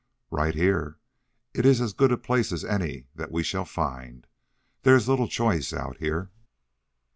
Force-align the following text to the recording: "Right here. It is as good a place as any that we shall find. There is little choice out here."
"Right 0.31 0.55
here. 0.55 0.97
It 1.53 1.63
is 1.63 1.79
as 1.79 1.93
good 1.93 2.11
a 2.11 2.17
place 2.17 2.51
as 2.51 2.65
any 2.65 3.05
that 3.13 3.31
we 3.31 3.43
shall 3.43 3.65
find. 3.65 4.25
There 4.81 4.95
is 4.95 5.07
little 5.07 5.27
choice 5.27 5.73
out 5.73 5.97
here." 5.97 6.31